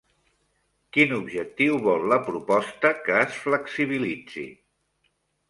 Quin 0.95 1.11
objectiu 1.17 1.77
vol 1.83 2.07
la 2.13 2.19
proposta 2.31 2.93
que 3.05 3.19
es 3.27 3.39
flexibilitzi? 3.45 4.49